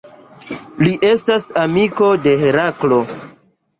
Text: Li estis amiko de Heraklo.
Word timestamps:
Li 0.87 0.93
estis 1.09 1.45
amiko 1.65 2.09
de 2.25 2.35
Heraklo. 2.45 2.99